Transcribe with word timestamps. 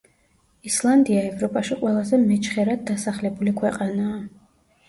ისლანდია 0.69 1.19
ევროპაში 1.33 1.77
ყველაზე 1.81 2.21
მეჩხერად 2.23 2.83
დასახლებული 2.91 3.55
ქვეყანაა. 3.63 4.19